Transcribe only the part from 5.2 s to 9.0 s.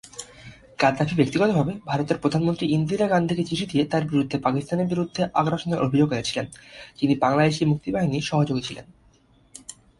আগ্রাসনের অভিযোগ এনেছিলেন, যিনি বাংলাদেশী মুক্তিবাহিনীর সহযোগী ছিলেন।